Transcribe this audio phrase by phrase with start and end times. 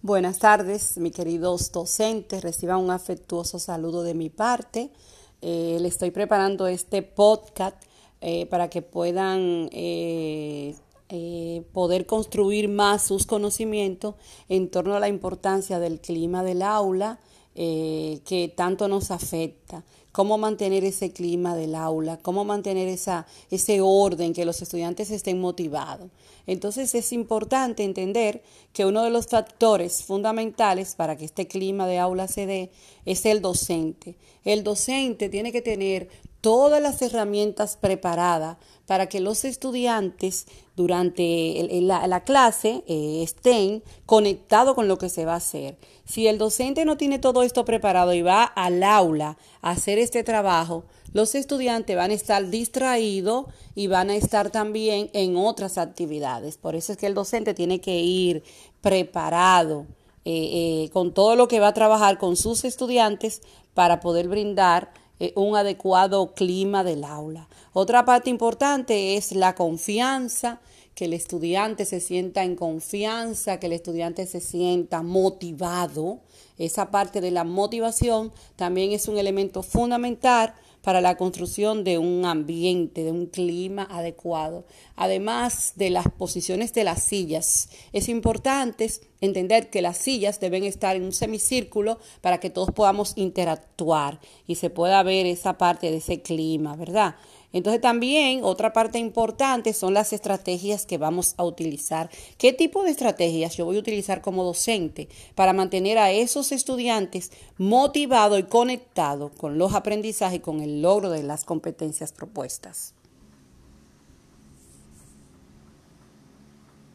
[0.00, 2.44] Buenas tardes, mis queridos docentes.
[2.44, 4.92] Reciban un afectuoso saludo de mi parte.
[5.42, 7.74] Eh, le estoy preparando este podcast
[8.20, 10.76] eh, para que puedan eh,
[11.72, 14.14] poder construir más sus conocimientos
[14.48, 17.18] en torno a la importancia del clima del aula
[17.54, 24.32] que tanto nos afecta cómo mantener ese clima del aula, cómo mantener esa, ese orden,
[24.32, 26.10] que los estudiantes estén motivados.
[26.46, 28.42] Entonces es importante entender
[28.72, 32.70] que uno de los factores fundamentales para que este clima de aula se dé
[33.04, 34.16] es el docente.
[34.44, 36.08] El docente tiene que tener
[36.40, 38.56] todas las herramientas preparadas
[38.86, 45.34] para que los estudiantes durante la, clase eh, estén conectados con lo que se va
[45.34, 45.76] a hacer.
[46.04, 50.22] Si el docente no tiene todo esto preparado y va al aula a hacer este
[50.22, 56.56] trabajo, los estudiantes van a estar distraídos y van a estar también en otras actividades.
[56.58, 58.42] Por eso es que el docente tiene que ir
[58.80, 59.86] preparado
[60.24, 63.40] eh, eh, con todo lo que va a trabajar con sus estudiantes
[63.74, 67.48] para poder brindar eh, un adecuado clima del aula.
[67.72, 70.60] Otra parte importante es la confianza,
[70.94, 76.18] que el estudiante se sienta en confianza, que el estudiante se sienta motivado.
[76.58, 82.24] Esa parte de la motivación también es un elemento fundamental para la construcción de un
[82.24, 84.64] ambiente, de un clima adecuado.
[84.96, 90.96] Además de las posiciones de las sillas, es importante entender que las sillas deben estar
[90.96, 95.98] en un semicírculo para que todos podamos interactuar y se pueda ver esa parte de
[95.98, 97.16] ese clima, ¿verdad?
[97.52, 102.10] Entonces también otra parte importante son las estrategias que vamos a utilizar.
[102.36, 107.32] ¿Qué tipo de estrategias yo voy a utilizar como docente para mantener a esos estudiantes
[107.56, 112.94] motivados y conectados con los aprendizajes y con el logro de las competencias propuestas?